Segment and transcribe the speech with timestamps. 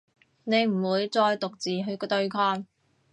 [0.45, 2.65] 你唔會再獨自去對抗